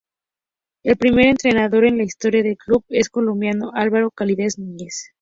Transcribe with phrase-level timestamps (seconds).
[0.81, 5.09] El primer entrenador en la historia del club es el colombiano Álvaro "Calidad" Núñez.